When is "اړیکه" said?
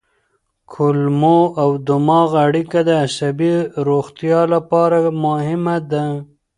2.45-2.79